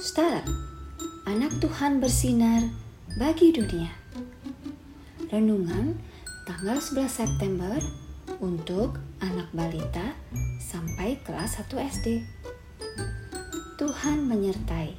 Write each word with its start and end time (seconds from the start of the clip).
Start. 0.00 0.48
Anak 1.28 1.60
Tuhan 1.60 2.00
bersinar 2.00 2.64
bagi 3.20 3.52
dunia. 3.52 3.92
Renungan 5.28 6.00
tanggal 6.48 6.80
11 6.80 7.04
September 7.04 7.76
untuk 8.40 8.96
anak 9.20 9.52
balita 9.52 10.16
sampai 10.56 11.20
kelas 11.20 11.60
1 11.60 11.84
SD. 12.00 12.24
Tuhan 13.76 14.24
menyertai. 14.24 14.96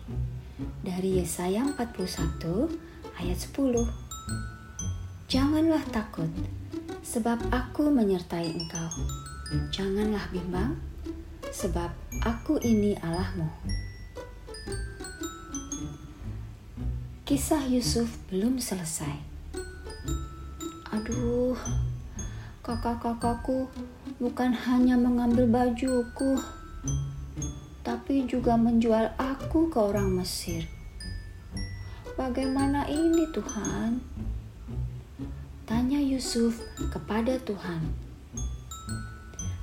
Dari 0.85 1.17
Yesaya 1.17 1.65
41 1.65 2.69
ayat 3.17 3.41
10. 3.41 3.81
Janganlah 5.25 5.81
takut, 5.89 6.29
sebab 7.01 7.41
aku 7.49 7.89
menyertai 7.89 8.53
engkau. 8.53 8.93
Janganlah 9.73 10.29
bimbang, 10.29 10.77
sebab 11.49 11.89
aku 12.21 12.61
ini 12.61 12.93
Allahmu. 13.01 13.49
Kisah 17.31 17.63
Yusuf 17.71 18.19
belum 18.27 18.59
selesai. 18.59 19.15
Aduh, 20.91 21.55
kakak-kakakku 22.59 23.71
bukan 24.19 24.51
hanya 24.51 24.99
mengambil 24.99 25.47
bajuku, 25.47 26.35
tapi 27.87 28.27
juga 28.27 28.59
menjual 28.59 29.15
aku 29.15 29.71
ke 29.71 29.79
orang 29.79 30.11
Mesir. 30.11 30.67
Bagaimana 32.19 32.83
ini, 32.91 33.23
Tuhan? 33.31 34.03
Tanya 35.63 36.03
Yusuf 36.03 36.59
kepada 36.91 37.39
Tuhan. 37.39 37.95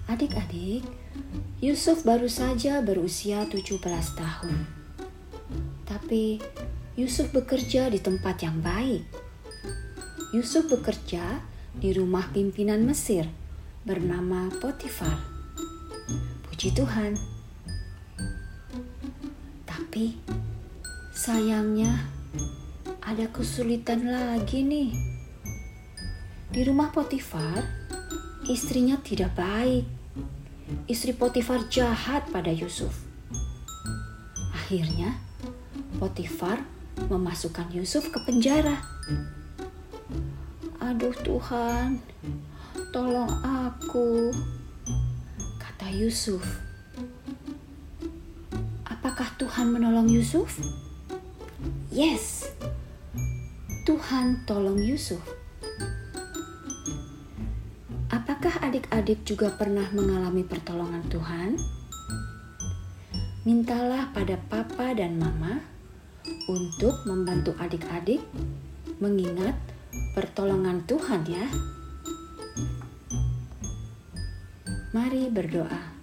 Adik-adik, 0.08 0.88
Yusuf 1.60 2.00
baru 2.00 2.32
saja 2.32 2.80
berusia 2.80 3.44
17 3.44 3.76
tahun. 4.16 4.87
Tapi 6.08 6.40
Yusuf 6.96 7.36
bekerja 7.36 7.92
di 7.92 8.00
tempat 8.00 8.40
yang 8.40 8.64
baik. 8.64 9.04
Yusuf 10.32 10.64
bekerja 10.72 11.44
di 11.76 11.92
rumah 11.92 12.32
pimpinan 12.32 12.80
Mesir 12.80 13.28
bernama 13.84 14.48
Potifar. 14.56 15.20
Puji 16.48 16.72
Tuhan. 16.72 17.12
Tapi 19.68 20.16
sayangnya 21.12 22.08
ada 23.04 23.28
kesulitan 23.28 24.08
lagi 24.08 24.64
nih. 24.64 24.96
Di 26.48 26.64
rumah 26.64 26.88
Potifar, 26.88 27.68
istrinya 28.48 28.96
tidak 29.04 29.36
baik. 29.36 29.84
Istri 30.88 31.20
Potifar 31.20 31.68
jahat 31.68 32.32
pada 32.32 32.48
Yusuf. 32.48 32.96
Akhirnya, 34.56 35.28
Potifar 35.96 36.60
memasukkan 37.08 37.72
Yusuf 37.72 38.12
ke 38.12 38.20
penjara. 38.28 38.84
Aduh 40.84 41.16
Tuhan, 41.24 42.04
tolong 42.92 43.32
aku, 43.40 44.28
kata 45.56 45.88
Yusuf. 45.88 46.44
Apakah 48.84 49.32
Tuhan 49.40 49.72
menolong 49.72 50.12
Yusuf? 50.12 50.60
Yes, 51.88 52.52
Tuhan 53.88 54.44
tolong 54.44 54.76
Yusuf. 54.76 55.24
Apakah 58.12 58.60
adik-adik 58.60 59.24
juga 59.24 59.48
pernah 59.56 59.88
mengalami 59.96 60.44
pertolongan 60.44 61.00
Tuhan? 61.08 61.56
Mintalah 63.48 64.12
pada 64.12 64.36
papa 64.52 64.92
dan 64.92 65.16
mama 65.16 65.77
untuk 66.48 67.04
membantu 67.04 67.52
adik-adik 67.60 68.24
mengingat 68.98 69.54
pertolongan 70.16 70.82
Tuhan 70.88 71.22
ya. 71.28 71.44
Mari 74.96 75.28
berdoa. 75.28 75.94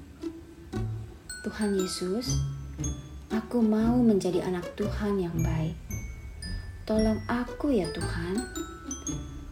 Tuhan 1.41 1.73
Yesus, 1.73 2.37
aku 3.33 3.59
mau 3.61 3.97
menjadi 3.97 4.45
anak 4.45 4.65
Tuhan 4.77 5.17
yang 5.17 5.35
baik. 5.41 5.77
Tolong 6.85 7.17
aku 7.25 7.73
ya 7.73 7.89
Tuhan. 7.89 8.45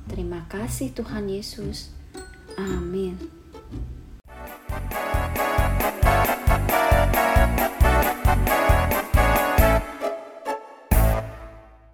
Terima 0.10 0.46
kasih 0.46 0.94
Tuhan 0.94 1.25
Yesus. 1.25 1.90
Amin. 2.54 3.43